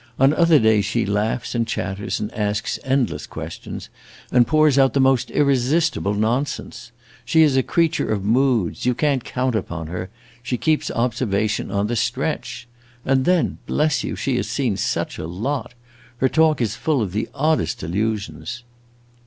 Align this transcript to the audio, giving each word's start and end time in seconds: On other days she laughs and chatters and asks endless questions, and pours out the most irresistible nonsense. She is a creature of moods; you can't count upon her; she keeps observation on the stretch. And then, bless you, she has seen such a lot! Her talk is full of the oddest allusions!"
On 0.17 0.33
other 0.33 0.57
days 0.57 0.83
she 0.85 1.05
laughs 1.05 1.53
and 1.53 1.67
chatters 1.67 2.19
and 2.19 2.33
asks 2.33 2.79
endless 2.83 3.27
questions, 3.27 3.89
and 4.31 4.47
pours 4.47 4.79
out 4.79 4.93
the 4.93 4.99
most 4.99 5.29
irresistible 5.29 6.15
nonsense. 6.15 6.91
She 7.23 7.43
is 7.43 7.55
a 7.55 7.61
creature 7.61 8.11
of 8.11 8.25
moods; 8.25 8.83
you 8.83 8.95
can't 8.95 9.23
count 9.23 9.53
upon 9.53 9.85
her; 9.89 10.09
she 10.41 10.57
keeps 10.57 10.89
observation 10.89 11.69
on 11.69 11.85
the 11.85 11.95
stretch. 11.95 12.67
And 13.05 13.25
then, 13.25 13.59
bless 13.67 14.03
you, 14.03 14.15
she 14.15 14.37
has 14.37 14.47
seen 14.47 14.75
such 14.75 15.19
a 15.19 15.27
lot! 15.27 15.75
Her 16.17 16.27
talk 16.29 16.61
is 16.61 16.73
full 16.75 17.03
of 17.03 17.11
the 17.11 17.29
oddest 17.35 17.83
allusions!" 17.83 18.63